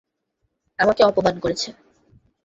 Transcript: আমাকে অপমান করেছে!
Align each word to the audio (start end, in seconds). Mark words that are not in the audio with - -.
আমাকে 0.79 1.01
অপমান 1.05 1.35
করেছে! 1.39 1.69